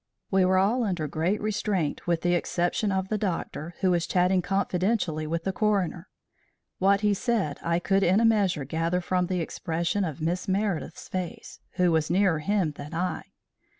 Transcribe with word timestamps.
We 0.31 0.45
were 0.45 0.57
all 0.57 0.83
under 0.83 1.07
great 1.07 1.39
restraint 1.41 2.07
with 2.07 2.21
the 2.21 2.33
exception 2.33 2.91
of 2.91 3.09
the 3.09 3.19
doctor, 3.19 3.75
who 3.81 3.91
was 3.91 4.07
chatting 4.07 4.41
confidentially 4.41 5.27
with 5.27 5.43
the 5.43 5.53
coroner. 5.53 6.07
What 6.79 7.01
he 7.01 7.13
said 7.13 7.59
I 7.61 7.77
could 7.77 8.01
in 8.01 8.19
a 8.19 8.25
measure 8.25 8.65
gather 8.65 8.99
from 8.99 9.27
the 9.27 9.41
expression 9.41 10.03
of 10.03 10.19
Miss 10.19 10.47
Meredith's 10.47 11.07
face, 11.07 11.59
who 11.73 11.91
was 11.91 12.09
nearer 12.09 12.39
him 12.39 12.71
than 12.71 12.95
I. 12.95 13.25